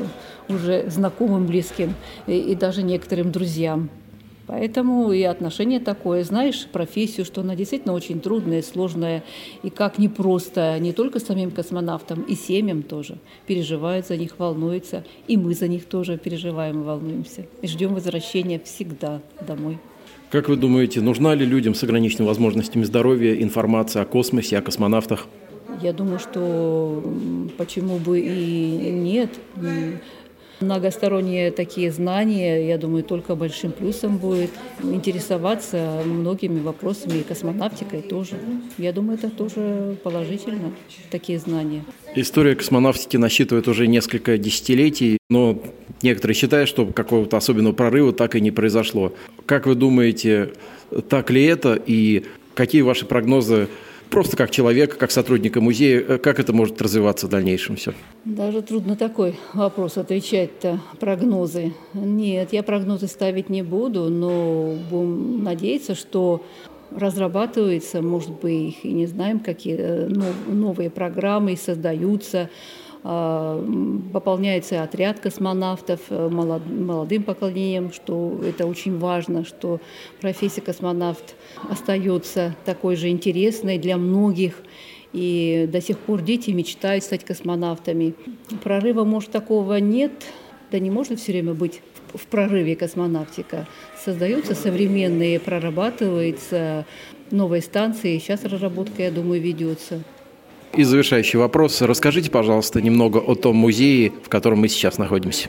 уже 0.49 0.91
знакомым, 0.91 1.47
близким 1.47 1.95
и, 2.27 2.37
и 2.37 2.57
даже 2.57 2.83
некоторым 2.83 3.31
друзьям. 3.31 3.89
Поэтому 4.49 5.13
и 5.13 5.23
отношение 5.23 5.79
такое, 5.79 6.25
знаешь, 6.25 6.67
профессию, 6.67 7.25
что 7.25 7.43
она 7.43 7.55
действительно 7.55 7.95
очень 7.95 8.19
трудная, 8.19 8.61
сложная, 8.61 9.23
и 9.63 9.71
как 9.71 9.97
непросто 9.97 10.77
не 10.81 10.93
только 10.93 11.21
самим 11.21 11.53
космонавтам, 11.53 12.23
и 12.23 12.35
семьям 12.35 12.83
тоже. 12.83 13.19
Переживают 13.47 14.09
за 14.09 14.17
них, 14.17 14.41
волнуются, 14.41 15.05
и 15.29 15.37
мы 15.37 15.55
за 15.55 15.69
них 15.69 15.85
тоже 15.85 16.19
переживаем 16.19 16.81
и 16.81 16.85
волнуемся. 16.85 17.47
И 17.63 17.69
ждем 17.69 17.95
возвращения 17.95 18.59
всегда 18.59 19.21
домой. 19.41 19.79
Как 20.31 20.49
вы 20.49 20.55
думаете, 20.55 21.01
нужна 21.01 21.35
ли 21.35 21.45
людям 21.45 21.75
с 21.75 21.83
ограниченными 21.83 22.29
возможностями 22.29 22.85
здоровья 22.85 23.43
информация 23.43 24.03
о 24.03 24.05
космосе, 24.05 24.59
о 24.59 24.63
космонавтах? 24.63 25.27
Я 25.83 25.93
думаю, 25.93 26.21
что 26.21 27.03
почему 27.59 27.99
бы 27.99 28.21
и 28.21 28.91
нет. 28.93 29.31
Многосторонние 30.61 31.51
такие 31.51 31.91
знания, 31.91 32.69
я 32.69 32.77
думаю, 32.77 33.03
только 33.03 33.35
большим 33.35 33.73
плюсом 33.73 34.19
будет 34.19 34.51
интересоваться 34.83 36.03
многими 36.05 36.61
вопросами 36.61 37.19
и 37.19 37.23
космонавтикой 37.23 38.03
тоже. 38.03 38.37
Я 38.77 38.93
думаю, 38.93 39.19
это 39.19 39.31
тоже 39.31 39.97
положительно, 40.03 40.73
такие 41.11 41.39
знания. 41.39 41.83
История 42.15 42.55
космонавтики 42.55 43.17
насчитывает 43.17 43.69
уже 43.69 43.87
несколько 43.87 44.37
десятилетий, 44.37 45.17
но 45.31 45.63
некоторые 46.03 46.35
считают, 46.35 46.69
что 46.69 46.85
какого-то 46.85 47.39
особенного 47.39 47.73
прорыва 47.73 48.13
так 48.13 48.37
и 48.37 48.41
не 48.41 48.51
произошло. 48.51 49.15
Как 49.47 49.67
вы 49.67 49.75
думаете, 49.75 50.53
так 51.09 51.31
ли 51.31 51.43
это 51.45 51.75
и 51.75 52.25
какие 52.55 52.83
ваши 52.83 53.07
прогнозы 53.07 53.69
просто 54.11 54.37
как 54.37 54.51
человека, 54.51 54.97
как 54.97 55.11
сотрудника 55.11 55.61
музея, 55.61 56.01
э, 56.01 56.19
как 56.19 56.39
это 56.39 56.53
может 56.53 56.81
развиваться 56.83 57.27
в 57.27 57.31
дальнейшем 57.31 57.77
все? 57.77 57.95
Даже 58.25 58.63
трудно 58.63 58.97
такой 58.97 59.39
вопрос 59.55 59.97
отвечать-то, 59.97 60.81
прогнозы. 60.99 61.73
Нет, 61.95 62.53
я 62.53 62.63
прогнозы 62.63 63.07
ставить 63.07 63.49
не 63.49 63.63
буду, 63.63 64.11
но 64.11 64.75
будем 64.91 65.43
надеяться, 65.43 65.95
что 65.95 66.45
разрабатываются, 66.91 68.03
может 68.03 68.31
быть, 68.31 68.69
их 68.69 68.85
и 68.85 68.93
не 68.93 69.07
знаем, 69.07 69.41
какие 69.41 69.77
э, 69.79 70.09
новые 70.49 70.91
программы 70.91 71.57
создаются, 71.57 72.43
а, 72.43 72.51
пополняется 73.03 74.83
отряд 74.83 75.21
космонавтов 75.21 76.01
э, 76.11 76.29
молодым 76.29 77.23
поколением, 77.23 77.93
что 77.93 78.39
это 78.45 78.67
очень 78.67 78.99
важно, 78.99 79.45
что 79.47 79.81
профессия 80.21 80.61
космонавт 80.61 81.35
остается 81.71 82.55
такой 82.67 82.97
же 82.97 83.09
интересной 83.09 83.79
для 83.79 83.97
многих. 83.97 84.63
И 85.15 85.67
до 85.73 85.81
сих 85.81 85.99
пор 85.99 86.21
дети 86.21 86.51
мечтают 86.51 87.03
стать 87.03 87.25
космонавтами. 87.25 88.15
Прорыва, 88.63 89.05
может, 89.05 89.31
такого 89.31 89.77
нет, 89.77 90.13
да 90.71 90.79
не 90.79 90.91
может 90.91 91.19
все 91.19 91.33
время 91.33 91.55
быть 91.55 91.81
в 92.13 92.27
прорыве 92.27 92.77
космонавтика. 92.77 93.67
Создаются 94.05 94.55
современные, 94.55 95.41
прорабатываются 95.41 96.85
новые 97.31 97.63
станции. 97.63 98.19
Сейчас 98.19 98.45
разработка, 98.45 99.03
я 99.03 99.11
думаю, 99.11 99.41
ведется. 99.41 100.03
И 100.75 100.85
завершающий 100.85 101.39
вопрос. 101.39 101.83
Расскажите, 101.83 102.31
пожалуйста, 102.31 102.81
немного 102.81 103.19
о 103.19 103.35
том 103.35 103.57
музее, 103.57 104.13
в 104.23 104.29
котором 104.29 104.61
мы 104.61 104.69
сейчас 104.69 104.99
находимся. 104.99 105.49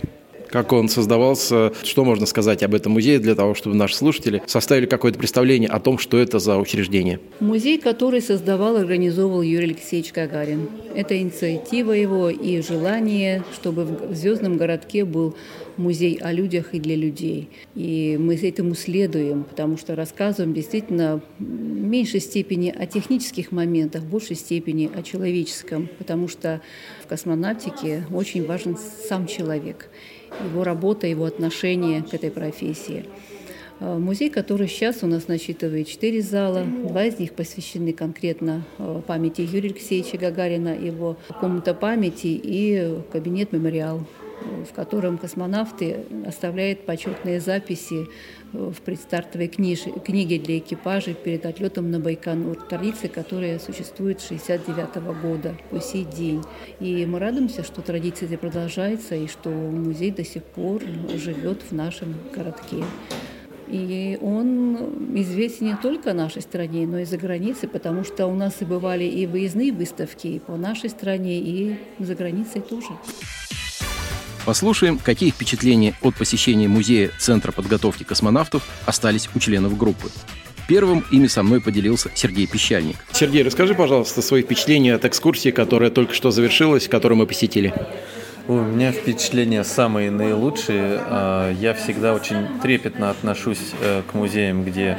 Как 0.52 0.74
он 0.74 0.90
создавался, 0.90 1.72
что 1.84 2.04
можно 2.04 2.26
сказать 2.26 2.62
об 2.62 2.76
этом 2.76 2.92
музее 2.92 3.20
для 3.20 3.36
того, 3.36 3.56
чтобы 3.56 3.76
наши 3.78 3.96
слушатели 3.96 4.44
составили 4.48 4.86
какое-то 4.86 5.18
представление 5.18 5.70
о 5.70 5.80
том, 5.80 5.98
что 5.98 6.18
это 6.18 6.40
за 6.40 6.58
учреждение? 6.58 7.22
Музей, 7.40 7.78
который 7.78 8.22
создавал 8.22 8.76
и 8.76 8.82
организовывал 8.82 9.44
Юрий 9.44 9.68
Алексеевич 9.68 10.12
Гагарин. 10.12 10.68
Это 10.94 11.18
инициатива 11.18 11.94
его 11.94 12.30
и 12.30 12.62
желание, 12.62 13.46
чтобы 13.54 13.86
в 13.86 14.14
звездном 14.14 14.58
городке 14.58 15.06
был 15.06 15.36
музей 15.78 16.18
о 16.22 16.34
людях 16.34 16.74
и 16.74 16.80
для 16.80 16.98
людей. 16.98 17.50
И 17.76 18.18
мы 18.20 18.36
этому 18.36 18.76
следуем, 18.76 19.44
потому 19.44 19.78
что 19.78 19.96
рассказываем 19.96 20.54
действительно 20.54 21.22
в 21.40 21.44
меньшей 21.44 22.20
степени 22.20 22.74
о 22.78 22.86
технических 22.86 23.52
моментах, 23.52 24.04
в 24.04 24.10
большей 24.10 24.36
степени 24.36 24.90
о 24.94 25.02
человеческом, 25.02 25.90
потому 25.98 26.28
что 26.28 26.62
в 27.04 27.08
космонавтике 27.08 28.06
очень 28.12 28.46
важен 28.46 28.78
сам 29.08 29.28
человек, 29.28 29.90
его 30.44 30.64
работа, 30.64 31.08
его 31.08 31.26
отношение 31.26 32.04
к 32.04 32.14
этой 32.14 32.32
профессии. 32.32 33.06
Э, 33.80 33.98
музей, 33.98 34.30
который 34.30 34.68
сейчас 34.68 35.04
у 35.04 35.08
нас 35.08 35.28
насчитывает 35.28 35.88
четыре 35.88 36.22
зала. 36.22 36.64
Два 36.64 37.06
из 37.06 37.18
них 37.20 37.34
посвящены 37.34 37.94
конкретно 37.94 38.64
э, 38.78 39.02
памяти 39.06 39.42
Юрия 39.42 39.70
Алексеевича 39.70 40.18
Гагарина, 40.18 40.76
его 40.76 41.18
комната 41.40 41.74
памяти 41.74 42.28
и 42.28 43.00
кабинет-мемориал 43.12 44.06
в 44.70 44.74
котором 44.74 45.18
космонавты 45.18 46.06
оставляют 46.26 46.86
почетные 46.86 47.40
записи 47.40 48.08
в 48.54 48.76
предстартовой 48.82 49.48
книж... 49.48 49.82
книге 50.06 50.40
для 50.40 50.58
экипажей 50.58 51.14
перед 51.14 51.46
отлетом 51.46 51.90
на 51.92 52.00
Байконур. 52.00 52.58
Традиция, 52.58 53.10
которая 53.10 53.60
существует 53.60 54.22
с 54.22 54.26
1969 54.26 55.22
года 55.22 55.56
по 55.70 55.80
сей 55.80 56.06
день. 56.06 56.44
И 56.80 57.06
мы 57.06 57.20
радуемся, 57.20 57.64
что 57.64 57.82
традиция 57.82 58.38
продолжается 58.38 59.16
и 59.16 59.28
что 59.28 59.50
музей 59.50 60.12
до 60.12 60.24
сих 60.24 60.44
пор 60.44 60.82
живет 61.16 61.62
в 61.70 61.72
нашем 61.74 62.16
городке. 62.36 62.84
И 63.72 64.20
он 64.22 64.76
известен 65.18 65.68
не 65.68 65.78
только 65.78 66.14
нашей 66.14 66.42
стране, 66.42 66.86
но 66.86 67.00
и 67.00 67.06
за 67.06 67.18
границей, 67.18 67.70
потому 67.70 68.04
что 68.04 68.28
у 68.28 68.36
нас 68.36 68.62
и 68.62 68.66
бывали 68.66 69.06
и 69.06 69.26
выездные 69.26 69.72
выставки 69.72 70.28
и 70.28 70.40
по 70.40 70.58
нашей 70.58 70.90
стране, 70.90 71.40
и 71.40 71.78
за 71.98 72.16
границей 72.16 72.62
тоже. 72.62 72.90
Послушаем, 74.46 74.98
какие 74.98 75.30
впечатления 75.30 75.94
от 76.02 76.16
посещения 76.16 76.68
музея 76.68 77.12
Центра 77.20 77.52
подготовки 77.52 78.04
космонавтов 78.04 78.64
остались 78.86 79.30
у 79.36 79.40
членов 79.40 79.78
группы. 79.78 80.10
Первым 80.68 81.06
ими 81.12 81.28
со 81.28 81.44
мной 81.44 81.62
поделился 81.62 82.10
Сергей 82.16 82.48
Пещальник. 82.48 82.96
Сергей, 83.12 83.44
расскажи, 83.44 83.76
пожалуйста, 83.76 84.22
свои 84.22 84.42
впечатления 84.42 84.96
от 84.96 85.06
экскурсии, 85.06 85.52
которая 85.52 85.92
только 85.92 86.14
что 86.14 86.32
завершилась, 86.32 86.88
которую 86.88 87.20
мы 87.20 87.28
посетили. 87.28 87.74
У 88.48 88.54
меня 88.54 88.92
впечатления 88.92 89.64
самые 89.64 90.10
наилучшие. 90.10 91.00
А, 91.04 91.54
я 91.54 91.76
всегда 91.76 92.14
очень 92.14 92.60
трепетно 92.62 93.12
отношусь 93.12 93.74
э, 93.82 94.02
к 94.10 94.14
музеям, 94.16 94.64
где 94.64 94.98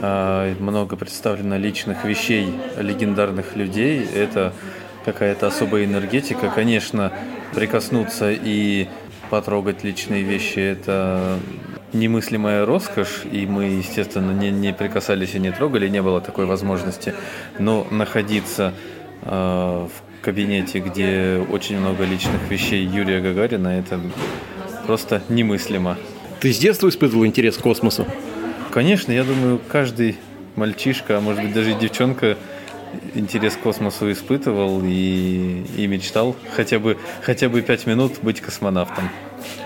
а, 0.00 0.54
много 0.60 0.96
представлено 0.96 1.56
личных 1.56 2.04
вещей 2.04 2.54
легендарных 2.78 3.56
людей. 3.56 4.06
Это 4.14 4.52
какая-то 5.04 5.48
особая 5.48 5.84
энергетика. 5.84 6.52
Конечно, 6.54 7.12
прикоснуться 7.54 8.32
и 8.32 8.88
потрогать 9.30 9.84
личные 9.84 10.22
вещи– 10.22 10.58
это 10.58 11.38
немыслимая 11.92 12.64
роскошь, 12.66 13.22
и 13.30 13.46
мы, 13.46 13.64
естественно, 13.64 14.32
не, 14.32 14.50
не 14.50 14.72
прикасались 14.72 15.34
и 15.34 15.38
не 15.38 15.52
трогали, 15.52 15.88
не 15.88 16.02
было 16.02 16.20
такой 16.20 16.46
возможности. 16.46 17.14
Но 17.58 17.86
находиться 17.90 18.72
э, 19.22 19.28
в 19.30 20.22
кабинете, 20.22 20.80
где 20.80 21.44
очень 21.50 21.78
много 21.78 22.04
личных 22.04 22.40
вещей 22.50 22.84
Юрия 22.84 23.20
Гагарина, 23.20 23.68
это 23.68 24.00
просто 24.86 25.22
немыслимо. 25.28 25.98
Ты 26.40 26.52
с 26.52 26.58
детства 26.58 26.88
испытывал 26.88 27.26
интерес 27.26 27.56
к 27.56 27.62
космосу? 27.62 28.06
Конечно, 28.70 29.12
я 29.12 29.24
думаю, 29.24 29.60
каждый 29.68 30.16
мальчишка, 30.56 31.18
а 31.18 31.20
может 31.20 31.42
быть 31.42 31.52
даже 31.52 31.74
девчонка– 31.74 32.36
интерес 33.14 33.54
к 33.54 33.60
космосу 33.60 34.10
испытывал 34.12 34.82
и, 34.84 35.64
и 35.76 35.86
мечтал 35.86 36.36
хотя 36.54 36.78
бы, 36.78 36.98
хотя 37.22 37.48
бы 37.48 37.62
пять 37.62 37.86
минут 37.86 38.14
быть 38.22 38.40
космонавтом. 38.40 39.10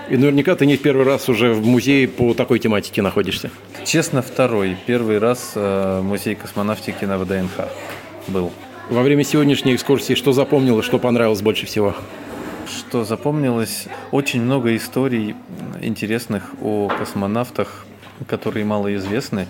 И 0.09 0.17
наверняка 0.17 0.55
ты 0.55 0.67
не 0.67 0.77
в 0.77 0.83
первый 0.83 1.05
раз 1.05 1.29
уже 1.29 1.53
в 1.53 1.67
музее 1.67 2.07
по 2.07 2.33
такой 2.35 2.59
тематике 2.59 3.03
находишься. 3.03 3.51
Честно, 3.85 4.23
второй. 4.23 4.77
Первый 4.87 5.19
раз 5.19 5.53
э, 5.55 6.01
музей 6.03 6.35
космонавтики 6.35 7.05
на 7.05 7.19
ВДНХ 7.19 7.69
был. 8.29 8.53
Во 8.89 9.03
время 9.03 9.25
сегодняшней 9.25 9.75
экскурсии 9.75 10.15
что 10.15 10.33
запомнилось, 10.33 10.87
что 10.87 10.99
понравилось 10.99 11.43
больше 11.43 11.67
всего? 11.67 11.95
Что 12.69 13.05
запомнилось? 13.05 13.87
Очень 14.13 14.43
много 14.43 14.77
историй 14.77 15.35
интересных 15.83 16.53
о 16.63 16.89
космонавтах, 16.89 17.85
которые 18.29 18.65
мало 18.65 18.95
известны. 18.95 19.47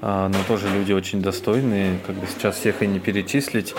А, 0.00 0.28
но 0.28 0.38
тоже 0.46 0.68
люди 0.68 0.92
очень 0.92 1.22
достойные, 1.22 1.98
как 2.06 2.16
бы 2.16 2.26
сейчас 2.26 2.56
всех 2.56 2.82
и 2.82 2.86
не 2.86 3.00
перечислить. 3.00 3.74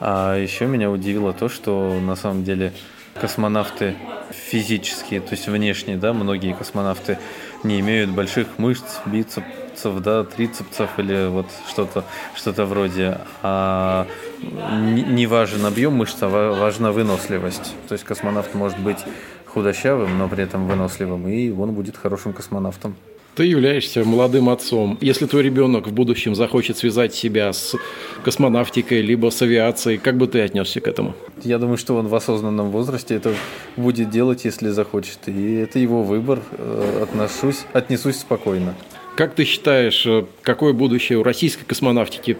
А 0.00 0.36
еще 0.36 0.66
меня 0.66 0.90
удивило 0.90 1.32
то, 1.32 1.48
что 1.48 1.98
на 2.00 2.16
самом 2.16 2.44
деле 2.44 2.72
космонавты 3.20 3.94
физические, 4.30 5.20
то 5.20 5.32
есть 5.32 5.46
внешние, 5.46 5.96
да, 5.96 6.12
многие 6.12 6.52
космонавты 6.52 7.18
не 7.62 7.80
имеют 7.80 8.10
больших 8.10 8.58
мышц, 8.58 9.00
бицепсов, 9.06 10.02
да, 10.02 10.24
трицепсов 10.24 10.98
или 10.98 11.28
вот 11.28 11.46
что-то 11.68 12.04
что 12.34 12.52
вроде. 12.66 13.18
А 13.42 14.06
не 14.42 15.26
важен 15.26 15.64
объем 15.64 15.94
мышц, 15.94 16.16
а 16.20 16.28
важна 16.28 16.92
выносливость. 16.92 17.74
То 17.88 17.94
есть 17.94 18.04
космонавт 18.04 18.54
может 18.54 18.78
быть 18.78 18.98
худощавым, 19.46 20.18
но 20.18 20.28
при 20.28 20.42
этом 20.42 20.66
выносливым, 20.66 21.28
и 21.28 21.50
он 21.50 21.72
будет 21.72 21.96
хорошим 21.96 22.32
космонавтом. 22.32 22.96
Ты 23.34 23.46
являешься 23.46 24.04
молодым 24.04 24.48
отцом. 24.48 24.96
Если 25.00 25.26
твой 25.26 25.42
ребенок 25.42 25.88
в 25.88 25.92
будущем 25.92 26.36
захочет 26.36 26.78
связать 26.78 27.14
себя 27.14 27.52
с 27.52 27.74
космонавтикой, 28.22 29.02
либо 29.02 29.30
с 29.30 29.42
авиацией, 29.42 29.98
как 29.98 30.16
бы 30.16 30.28
ты 30.28 30.40
отнесся 30.40 30.80
к 30.80 30.86
этому? 30.86 31.16
Я 31.42 31.58
думаю, 31.58 31.76
что 31.76 31.96
он 31.96 32.06
в 32.06 32.14
осознанном 32.14 32.70
возрасте 32.70 33.16
это 33.16 33.34
будет 33.76 34.10
делать, 34.10 34.44
если 34.44 34.68
захочет. 34.68 35.18
И 35.26 35.54
это 35.54 35.80
его 35.80 36.04
выбор. 36.04 36.42
Э, 36.52 37.00
отношусь, 37.02 37.64
отнесусь 37.72 38.18
спокойно. 38.18 38.76
Как 39.16 39.34
ты 39.34 39.44
считаешь, 39.44 40.06
э, 40.06 40.26
какое 40.42 40.72
будущее 40.72 41.18
у 41.18 41.24
российской 41.24 41.64
космонавтики? 41.64 42.36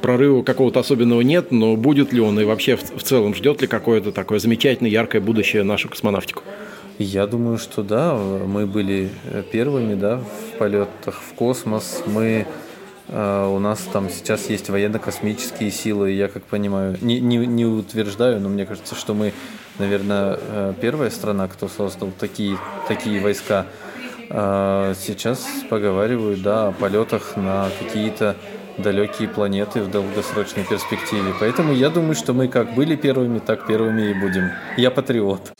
Прорыва 0.00 0.42
какого-то 0.42 0.80
особенного 0.80 1.20
нет, 1.20 1.50
но 1.50 1.76
будет 1.76 2.14
ли 2.14 2.20
он 2.20 2.40
и 2.40 2.44
вообще 2.44 2.76
в, 2.76 2.98
в 2.98 3.02
целом 3.02 3.34
ждет 3.34 3.60
ли 3.60 3.66
какое-то 3.66 4.12
такое 4.12 4.38
замечательное, 4.38 4.90
яркое 4.90 5.20
будущее 5.20 5.62
нашу 5.62 5.90
космонавтику? 5.90 6.42
Я 6.98 7.26
думаю, 7.26 7.58
что 7.58 7.82
да, 7.82 8.14
мы 8.14 8.66
были 8.66 9.10
первыми 9.52 9.94
да, 9.94 10.16
в 10.18 10.58
полетах 10.58 11.20
в 11.20 11.34
космос. 11.34 12.02
Мы 12.06 12.46
а, 13.10 13.48
у 13.48 13.58
нас 13.58 13.80
там 13.92 14.10
сейчас 14.10 14.50
есть 14.50 14.68
военно-космические 14.68 15.70
силы, 15.70 16.10
я 16.10 16.28
как 16.28 16.42
понимаю, 16.44 16.98
не, 17.00 17.20
не, 17.20 17.38
не 17.38 17.64
утверждаю, 17.64 18.40
но 18.40 18.48
мне 18.48 18.66
кажется, 18.66 18.94
что 18.94 19.14
мы, 19.14 19.32
наверное, 19.78 20.38
э, 20.40 20.74
первая 20.80 21.10
страна, 21.10 21.48
кто 21.48 21.68
создал 21.68 22.10
такие, 22.18 22.58
такие 22.86 23.20
войска. 23.20 23.66
А, 24.30 24.92
сейчас 24.94 25.46
поговаривают, 25.70 26.42
да, 26.42 26.68
о 26.68 26.72
полетах 26.72 27.36
на 27.36 27.70
какие-то 27.78 28.36
далекие 28.76 29.28
планеты 29.28 29.82
в 29.82 29.90
долгосрочной 29.90 30.64
перспективе. 30.64 31.32
Поэтому 31.40 31.72
я 31.72 31.88
думаю, 31.88 32.14
что 32.14 32.34
мы 32.34 32.48
как 32.48 32.74
были 32.74 32.94
первыми, 32.94 33.38
так 33.38 33.66
первыми 33.66 34.10
и 34.10 34.14
будем. 34.14 34.50
Я 34.76 34.90
патриот. 34.90 35.52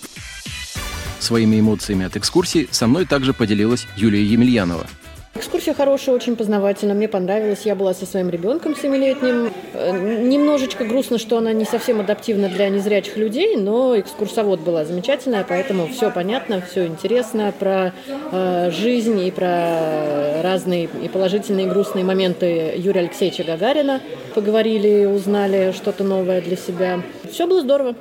Своими 1.28 1.60
эмоциями 1.60 2.06
от 2.06 2.16
экскурсии 2.16 2.68
со 2.70 2.86
мной 2.86 3.04
также 3.04 3.34
поделилась 3.34 3.86
Юлия 3.98 4.24
Емельянова– 4.24 4.86
Экскурсия 5.38 5.72
хорошая, 5.72 6.16
очень 6.16 6.34
познавательная, 6.34 6.96
мне 6.96 7.06
понравилась. 7.06 7.60
Я 7.64 7.76
была 7.76 7.94
со 7.94 8.06
своим 8.06 8.28
ребенком 8.28 8.74
семилетним. 8.74 9.52
Э, 9.72 9.92
немножечко 10.22 10.84
грустно, 10.84 11.16
что 11.18 11.38
она 11.38 11.52
не 11.52 11.64
совсем 11.64 12.00
адаптивна 12.00 12.48
для 12.48 12.68
незрячих 12.68 13.16
людей, 13.16 13.56
но 13.56 13.96
экскурсовод 14.00 14.58
была 14.58 14.84
замечательная, 14.84 15.46
поэтому 15.48 15.86
все 15.86 16.10
понятно, 16.10 16.60
все 16.60 16.86
интересно 16.86 17.54
про 17.56 17.92
э, 18.32 18.72
жизнь 18.72 19.20
и 19.20 19.30
про 19.30 20.42
разные 20.42 20.88
и 21.04 21.08
положительные, 21.08 21.66
и 21.66 21.70
грустные 21.70 22.04
моменты 22.04 22.74
Юрия 22.76 23.02
Алексеевича 23.02 23.44
Гагарина. 23.44 24.00
Поговорили, 24.34 25.04
узнали 25.04 25.70
что-то 25.70 26.02
новое 26.02 26.40
для 26.40 26.56
себя. 26.56 27.00
Все 27.30 27.46
было 27.46 27.60
здорово. 27.60 27.94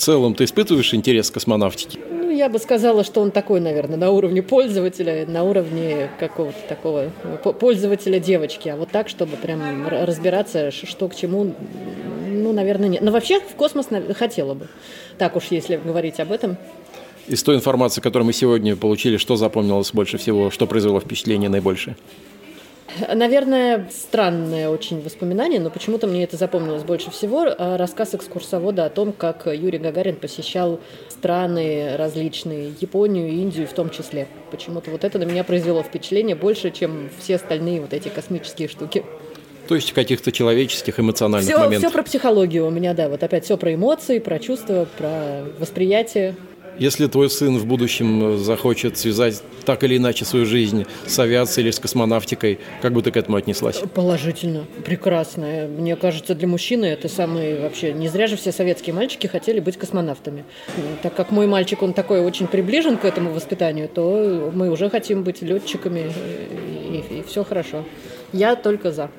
В 0.00 0.02
целом, 0.02 0.34
ты 0.34 0.44
испытываешь 0.44 0.94
интерес 0.94 1.30
к 1.30 1.34
космонавтике? 1.34 1.98
я 2.30 2.48
бы 2.48 2.58
сказала, 2.58 3.04
что 3.04 3.20
он 3.20 3.30
такой, 3.30 3.60
наверное, 3.60 3.98
на 3.98 4.10
уровне 4.10 4.42
пользователя, 4.42 5.26
на 5.26 5.44
уровне 5.44 6.08
какого-то 6.18 6.56
такого 6.70 7.10
пользователя 7.60 8.18
девочки. 8.18 8.70
А 8.70 8.76
вот 8.76 8.88
так, 8.88 9.10
чтобы 9.10 9.36
прям 9.36 9.86
разбираться, 9.86 10.70
что 10.70 11.06
к 11.08 11.14
чему, 11.14 11.54
ну, 12.30 12.52
наверное, 12.54 12.88
нет. 12.88 13.02
Но 13.02 13.10
вообще 13.10 13.40
в 13.40 13.54
космос 13.56 13.88
хотела 14.16 14.54
бы. 14.54 14.68
Так 15.18 15.36
уж, 15.36 15.48
если 15.50 15.76
говорить 15.76 16.18
об 16.18 16.32
этом. 16.32 16.56
Из 17.26 17.42
той 17.42 17.56
информации, 17.56 18.00
которую 18.00 18.24
мы 18.24 18.32
сегодня 18.32 18.76
получили, 18.76 19.18
что 19.18 19.36
запомнилось 19.36 19.92
больше 19.92 20.16
всего, 20.16 20.50
что 20.50 20.66
произвело 20.66 21.00
впечатление 21.00 21.50
наибольшее? 21.50 21.98
Наверное, 23.12 23.88
странное 23.90 24.68
очень 24.68 25.00
воспоминание, 25.02 25.60
но 25.60 25.70
почему-то 25.70 26.06
мне 26.06 26.24
это 26.24 26.36
запомнилось 26.36 26.82
больше 26.82 27.10
всего. 27.10 27.46
А 27.56 27.76
рассказ 27.76 28.14
экскурсовода 28.14 28.84
о 28.84 28.90
том, 28.90 29.12
как 29.12 29.46
Юрий 29.46 29.78
Гагарин 29.78 30.16
посещал 30.16 30.80
страны 31.08 31.96
различные, 31.96 32.72
Японию, 32.80 33.30
Индию 33.30 33.66
в 33.66 33.72
том 33.72 33.90
числе. 33.90 34.26
Почему-то 34.50 34.90
вот 34.90 35.04
это 35.04 35.18
на 35.18 35.24
меня 35.24 35.44
произвело 35.44 35.82
впечатление 35.82 36.36
больше, 36.36 36.70
чем 36.70 37.10
все 37.18 37.36
остальные 37.36 37.80
вот 37.80 37.92
эти 37.92 38.08
космические 38.08 38.68
штуки. 38.68 39.04
То 39.68 39.76
есть 39.76 39.92
каких-то 39.92 40.32
человеческих, 40.32 40.98
эмоциональных 40.98 41.48
все, 41.48 41.58
моментов. 41.58 41.90
Все 41.90 41.96
про 41.96 42.02
психологию 42.02 42.66
у 42.66 42.70
меня, 42.70 42.92
да. 42.92 43.08
Вот 43.08 43.22
опять 43.22 43.44
все 43.44 43.56
про 43.56 43.72
эмоции, 43.72 44.18
про 44.18 44.40
чувства, 44.40 44.88
про 44.98 45.44
восприятие. 45.58 46.34
Если 46.80 47.08
твой 47.08 47.28
сын 47.28 47.58
в 47.58 47.66
будущем 47.66 48.38
захочет 48.38 48.96
связать 48.96 49.42
так 49.66 49.84
или 49.84 49.98
иначе 49.98 50.24
свою 50.24 50.46
жизнь 50.46 50.86
с 51.06 51.18
авиацией 51.18 51.66
или 51.66 51.72
с 51.72 51.78
космонавтикой, 51.78 52.58
как 52.80 52.94
бы 52.94 53.02
ты 53.02 53.10
к 53.10 53.18
этому 53.18 53.36
отнеслась? 53.36 53.82
Положительно, 53.92 54.64
прекрасно. 54.86 55.68
Мне 55.68 55.94
кажется, 55.94 56.34
для 56.34 56.48
мужчины 56.48 56.86
это 56.86 57.08
самый 57.08 57.60
вообще... 57.60 57.92
Не 57.92 58.08
зря 58.08 58.26
же 58.26 58.38
все 58.38 58.50
советские 58.50 58.94
мальчики 58.94 59.26
хотели 59.26 59.60
быть 59.60 59.76
космонавтами. 59.76 60.44
Так 61.02 61.14
как 61.14 61.30
мой 61.30 61.46
мальчик, 61.46 61.82
он 61.82 61.92
такой 61.92 62.20
очень 62.20 62.46
приближен 62.46 62.96
к 62.96 63.04
этому 63.04 63.34
воспитанию, 63.34 63.86
то 63.86 64.50
мы 64.54 64.70
уже 64.70 64.88
хотим 64.88 65.22
быть 65.22 65.42
летчиками, 65.42 66.10
и, 66.90 66.96
и, 66.96 67.18
и 67.18 67.22
все 67.24 67.44
хорошо. 67.44 67.84
Я 68.32 68.56
только 68.56 68.90
за. 68.90 69.10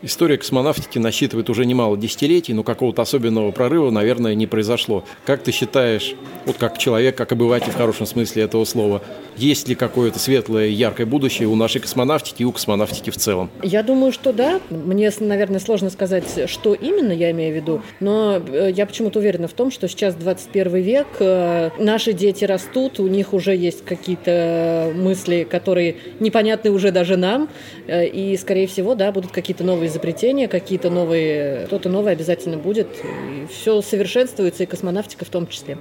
История 0.00 0.38
космонавтики 0.38 0.98
насчитывает 0.98 1.50
уже 1.50 1.66
немало 1.66 1.96
десятилетий, 1.96 2.52
но 2.52 2.62
какого-то 2.62 3.02
особенного 3.02 3.50
прорыва, 3.50 3.90
наверное, 3.90 4.34
не 4.36 4.46
произошло. 4.46 5.04
Как 5.26 5.42
ты 5.42 5.50
считаешь, 5.50 6.14
вот 6.46 6.56
как 6.56 6.78
человек, 6.78 7.16
как 7.16 7.32
обыватель 7.32 7.72
в 7.72 7.76
хорошем 7.76 8.06
смысле 8.06 8.44
этого 8.44 8.64
слова, 8.64 9.02
есть 9.36 9.66
ли 9.68 9.74
какое-то 9.74 10.20
светлое, 10.20 10.68
яркое 10.68 11.04
будущее 11.04 11.48
у 11.48 11.56
нашей 11.56 11.80
космонавтики 11.80 12.42
и 12.42 12.44
у 12.44 12.52
космонавтики 12.52 13.10
в 13.10 13.16
целом? 13.16 13.50
Я 13.62 13.82
думаю, 13.82 14.12
что 14.12 14.32
да. 14.32 14.60
Мне, 14.70 15.10
наверное, 15.18 15.58
сложно 15.58 15.90
сказать, 15.90 16.48
что 16.48 16.74
именно 16.74 17.10
я 17.10 17.32
имею 17.32 17.52
в 17.52 17.56
виду, 17.56 17.82
но 17.98 18.36
э, 18.36 18.70
я 18.72 18.86
почему-то 18.86 19.18
уверена 19.18 19.48
в 19.48 19.52
том, 19.52 19.72
что 19.72 19.88
сейчас 19.88 20.14
21 20.14 20.76
век, 20.76 21.06
э, 21.18 21.70
наши 21.80 22.12
дети 22.12 22.44
растут, 22.44 23.00
у 23.00 23.08
них 23.08 23.32
уже 23.32 23.56
есть 23.56 23.84
какие-то 23.84 24.92
мысли, 24.94 25.46
которые 25.48 25.96
непонятны 26.20 26.70
уже 26.70 26.92
даже 26.92 27.16
нам, 27.16 27.48
э, 27.88 28.06
и, 28.06 28.36
скорее 28.36 28.68
всего, 28.68 28.94
да, 28.94 29.10
будут 29.10 29.32
какие-то 29.32 29.64
новые 29.64 29.87
изобретения, 29.88 30.48
какие-то 30.48 30.90
новые, 30.90 31.66
что-то 31.66 31.88
новое 31.88 32.12
обязательно 32.12 32.56
будет. 32.56 32.88
И 33.04 33.46
все 33.52 33.82
совершенствуется, 33.82 34.62
и 34.62 34.66
космонавтика 34.66 35.24
в 35.24 35.28
том 35.28 35.46
числе. 35.46 35.78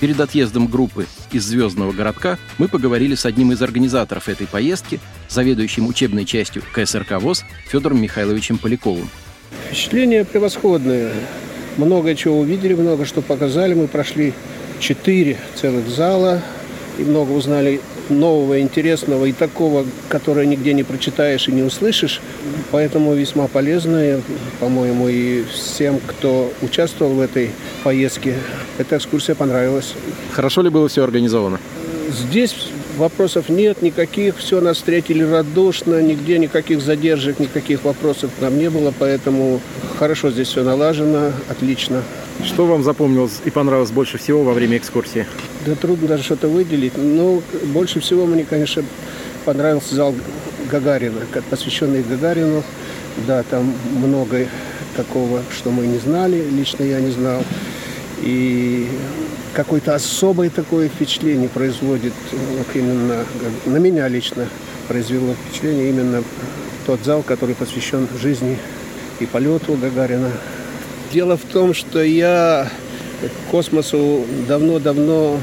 Перед 0.00 0.20
отъездом 0.20 0.66
группы 0.66 1.06
из 1.32 1.44
звездного 1.44 1.92
городка 1.92 2.38
мы 2.58 2.68
поговорили 2.68 3.14
с 3.14 3.24
одним 3.24 3.52
из 3.52 3.62
организаторов 3.62 4.28
этой 4.28 4.46
поездки, 4.46 5.00
заведующим 5.30 5.86
учебной 5.86 6.24
частью 6.24 6.62
КСРК 6.74 7.12
ВОЗ 7.20 7.44
Федором 7.68 8.02
Михайловичем 8.02 8.58
Поляковым. 8.58 9.08
Впечатление 9.66 10.24
превосходное. 10.24 11.12
Много 11.76 12.14
чего 12.14 12.38
увидели, 12.38 12.74
много 12.74 13.04
что 13.06 13.22
показали. 13.22 13.74
Мы 13.74 13.88
прошли 13.88 14.34
четыре 14.78 15.38
целых 15.54 15.88
зала 15.88 16.42
и 16.98 17.02
много 17.02 17.32
узнали 17.32 17.80
нового, 18.08 18.60
интересного 18.60 19.24
и 19.24 19.32
такого, 19.32 19.86
которое 20.08 20.46
нигде 20.46 20.72
не 20.72 20.82
прочитаешь 20.82 21.48
и 21.48 21.52
не 21.52 21.62
услышишь. 21.62 22.20
Поэтому 22.70 23.14
весьма 23.14 23.46
полезно, 23.48 24.20
по-моему, 24.60 25.08
и 25.08 25.44
всем, 25.44 26.00
кто 26.06 26.52
участвовал 26.62 27.14
в 27.14 27.20
этой 27.20 27.50
поездке, 27.82 28.34
эта 28.78 28.96
экскурсия 28.96 29.34
понравилась. 29.34 29.94
Хорошо 30.32 30.62
ли 30.62 30.70
было 30.70 30.88
все 30.88 31.04
организовано? 31.04 31.58
Здесь 32.10 32.54
вопросов 32.96 33.48
нет 33.48 33.82
никаких, 33.82 34.36
все 34.38 34.60
нас 34.60 34.76
встретили 34.76 35.22
радушно, 35.22 36.00
нигде 36.00 36.38
никаких 36.38 36.80
задержек, 36.80 37.38
никаких 37.38 37.84
вопросов 37.84 38.30
нам 38.40 38.58
не 38.58 38.70
было, 38.70 38.92
поэтому 38.96 39.60
хорошо 39.98 40.30
здесь 40.30 40.48
все 40.48 40.62
налажено, 40.62 41.32
отлично. 41.48 42.02
Что 42.44 42.66
вам 42.66 42.82
запомнилось 42.82 43.40
и 43.44 43.50
понравилось 43.50 43.90
больше 43.90 44.18
всего 44.18 44.44
во 44.44 44.52
время 44.52 44.76
экскурсии? 44.76 45.26
Да 45.66 45.74
трудно 45.74 46.08
даже 46.08 46.22
что-то 46.22 46.48
выделить. 46.48 46.96
Но 46.96 47.42
больше 47.66 48.00
всего 48.00 48.26
мне, 48.26 48.44
конечно, 48.44 48.82
понравился 49.44 49.94
зал 49.94 50.14
Гагарина, 50.70 51.20
посвященный 51.50 52.02
Гагарину. 52.02 52.62
Да, 53.26 53.42
там 53.44 53.72
много 53.96 54.46
такого, 54.96 55.42
что 55.56 55.70
мы 55.70 55.86
не 55.86 55.98
знали, 55.98 56.44
лично 56.50 56.82
я 56.84 57.00
не 57.00 57.10
знал. 57.10 57.42
И 58.22 58.88
какое-то 59.54 59.94
особое 59.94 60.50
такое 60.50 60.88
впечатление 60.88 61.48
производит 61.48 62.12
вот 62.32 62.66
именно, 62.74 63.24
на 63.66 63.76
меня 63.76 64.08
лично 64.08 64.48
произвело 64.88 65.34
впечатление 65.34 65.90
именно 65.90 66.22
тот 66.86 67.00
зал, 67.04 67.22
который 67.22 67.54
посвящен 67.54 68.08
жизни 68.20 68.58
и 69.20 69.26
полету 69.26 69.74
Гагарина. 69.74 70.30
Дело 71.12 71.36
в 71.36 71.42
том, 71.44 71.74
что 71.74 72.02
я 72.02 72.68
к 73.22 73.50
космосу 73.50 74.24
давно-давно 74.48 75.40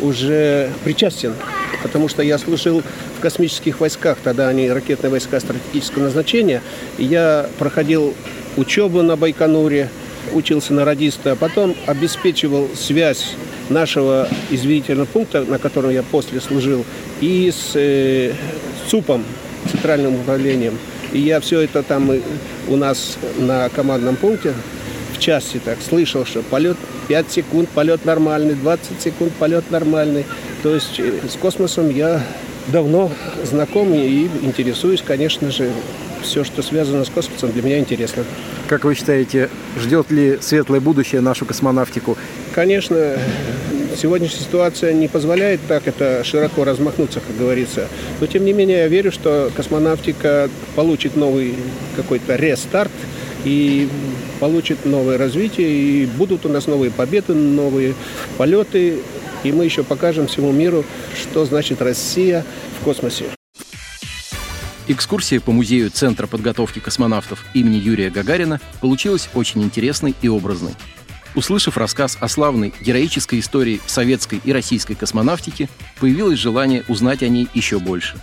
уже 0.00 0.70
причастен, 0.84 1.34
потому 1.82 2.08
что 2.08 2.22
я 2.22 2.38
служил 2.38 2.82
в 3.18 3.20
космических 3.20 3.80
войсках, 3.80 4.18
тогда 4.22 4.48
они 4.48 4.70
ракетные 4.70 5.10
войска 5.10 5.40
стратегического 5.40 6.04
назначения. 6.04 6.62
Я 6.98 7.48
проходил 7.58 8.14
учебу 8.56 9.02
на 9.02 9.16
Байконуре, 9.16 9.88
учился 10.32 10.72
на 10.72 10.84
радиста, 10.84 11.32
а 11.32 11.36
потом 11.36 11.74
обеспечивал 11.86 12.68
связь 12.74 13.34
нашего 13.68 14.28
извинительного 14.50 15.06
пункта, 15.06 15.44
на 15.44 15.58
котором 15.58 15.90
я 15.90 16.02
после 16.02 16.40
служил, 16.40 16.84
и 17.20 17.50
с 17.50 17.72
э, 17.74 18.32
ЦУПом, 18.88 19.24
Центральным 19.70 20.16
управлением. 20.16 20.78
И 21.12 21.20
я 21.20 21.40
все 21.40 21.60
это 21.60 21.82
там 21.82 22.10
у 22.68 22.76
нас 22.76 23.18
на 23.38 23.68
командном 23.68 24.16
пункте 24.16 24.54
в 25.12 25.18
части 25.18 25.60
так 25.62 25.78
слышал, 25.82 26.24
что 26.24 26.42
полет 26.42 26.76
5 27.10 27.28
секунд, 27.28 27.68
полет 27.70 28.04
нормальный, 28.04 28.54
20 28.54 29.02
секунд, 29.02 29.32
полет 29.32 29.68
нормальный. 29.72 30.24
То 30.62 30.72
есть 30.72 31.00
э, 31.00 31.12
с 31.28 31.34
космосом 31.34 31.90
я 31.90 32.22
давно 32.68 33.10
знаком 33.42 33.92
и 33.92 34.28
интересуюсь, 34.42 35.02
конечно 35.04 35.50
же, 35.50 35.72
все, 36.22 36.44
что 36.44 36.62
связано 36.62 37.04
с 37.04 37.08
космосом, 37.10 37.50
для 37.50 37.62
меня 37.62 37.80
интересно. 37.80 38.22
Как 38.68 38.84
вы 38.84 38.94
считаете, 38.94 39.50
ждет 39.76 40.12
ли 40.12 40.38
светлое 40.40 40.78
будущее 40.78 41.20
нашу 41.20 41.46
космонавтику? 41.46 42.16
Конечно, 42.54 43.16
Сегодняшняя 44.00 44.38
ситуация 44.38 44.92
не 44.92 45.08
позволяет 45.08 45.60
так 45.66 45.88
это 45.88 46.22
широко 46.22 46.62
размахнуться, 46.62 47.20
как 47.20 47.36
говорится. 47.36 47.88
Но, 48.20 48.26
тем 48.26 48.44
не 48.44 48.52
менее, 48.52 48.78
я 48.78 48.88
верю, 48.88 49.10
что 49.10 49.50
космонавтика 49.56 50.48
получит 50.76 51.16
новый 51.16 51.56
какой-то 51.96 52.36
рестарт 52.36 52.92
и 53.44 53.88
получит 54.38 54.84
новое 54.84 55.18
развитие, 55.18 55.68
и 55.70 56.06
будут 56.06 56.46
у 56.46 56.48
нас 56.48 56.66
новые 56.66 56.90
победы, 56.90 57.34
новые 57.34 57.94
полеты, 58.36 59.00
и 59.44 59.52
мы 59.52 59.64
еще 59.64 59.82
покажем 59.82 60.26
всему 60.26 60.52
миру, 60.52 60.84
что 61.14 61.44
значит 61.44 61.80
Россия 61.82 62.44
в 62.80 62.84
космосе. 62.84 63.24
Экскурсия 64.88 65.40
по 65.40 65.52
музею 65.52 65.90
Центра 65.90 66.26
подготовки 66.26 66.80
космонавтов 66.80 67.44
имени 67.54 67.76
Юрия 67.76 68.10
Гагарина 68.10 68.60
получилась 68.80 69.28
очень 69.34 69.62
интересной 69.62 70.14
и 70.20 70.28
образной. 70.28 70.72
Услышав 71.36 71.76
рассказ 71.76 72.18
о 72.20 72.26
славной 72.26 72.74
героической 72.80 73.38
истории 73.38 73.80
советской 73.86 74.40
и 74.42 74.52
российской 74.52 74.96
космонавтики, 74.96 75.68
появилось 76.00 76.40
желание 76.40 76.82
узнать 76.88 77.22
о 77.22 77.28
ней 77.28 77.46
еще 77.54 77.78
больше. 77.78 78.16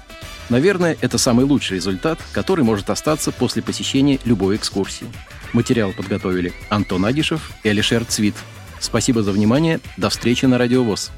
Наверное, 0.50 0.98
это 1.02 1.18
самый 1.18 1.46
лучший 1.46 1.76
результат, 1.76 2.20
который 2.32 2.64
может 2.64 2.90
остаться 2.90 3.32
после 3.32 3.62
посещения 3.62 4.20
любой 4.24 4.56
экскурсии. 4.56 5.08
Материал 5.54 5.92
подготовили 5.92 6.54
Антон 6.70 7.06
Агишев 7.06 7.52
и 7.64 7.70
Алишер 7.70 8.06
Цвит. 8.06 8.36
Спасибо 8.80 9.24
за 9.24 9.32
внимание. 9.32 9.80
До 9.98 10.10
встречи 10.10 10.46
на 10.46 10.58
Радиовоз. 10.58 11.12